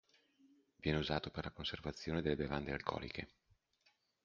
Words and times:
Viene 0.77 0.97
usato 0.97 1.29
per 1.29 1.43
la 1.43 1.51
conservazione 1.51 2.23
delle 2.23 2.35
bevande 2.35 2.71
alcoliche. 2.71 3.27